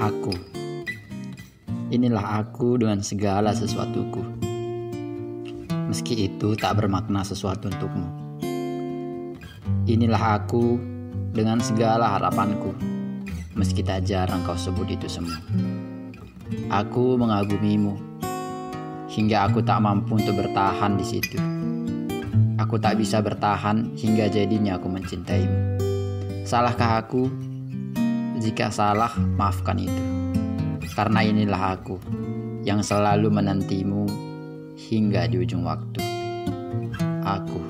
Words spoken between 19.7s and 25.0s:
mampu untuk bertahan di situ. Aku tak bisa bertahan hingga jadinya aku